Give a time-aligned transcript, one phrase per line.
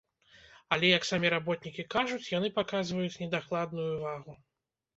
[0.75, 4.33] Але, як самі работнікі кажуць, яны паказваюць недакладную вагу.